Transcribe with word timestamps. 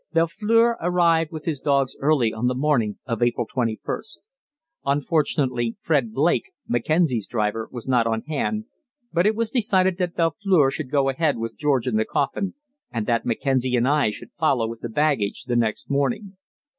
Belfleur 0.13 0.77
arrived 0.81 1.31
with 1.31 1.45
his 1.45 1.59
dogs 1.59 1.95
early 1.99 2.33
on 2.33 2.47
the 2.47 2.55
morning 2.55 2.97
of 3.05 3.21
April 3.21 3.45
21st. 3.45 4.17
Unfortunately 4.83 5.75
Fred 5.79 6.11
Blake, 6.11 6.49
Mackenzie's 6.67 7.27
driver, 7.27 7.69
was 7.71 7.87
not 7.87 8.07
on 8.07 8.23
hand, 8.23 8.65
but 9.13 9.27
it 9.27 9.35
was 9.35 9.51
decided 9.51 9.99
that 9.99 10.15
Belfleur 10.15 10.71
should 10.71 10.89
go 10.89 11.09
ahead 11.09 11.37
with 11.37 11.55
George 11.55 11.85
and 11.85 11.99
the 11.99 12.05
coffin, 12.05 12.55
and 12.91 13.05
that 13.05 13.27
Mackenzie 13.27 13.75
and 13.75 13.87
I 13.87 14.09
should 14.09 14.31
follow 14.31 14.67
with 14.67 14.79
the 14.81 14.89
baggage 14.89 15.43
the 15.43 15.55
next 15.55 15.87
morning. 15.87 16.35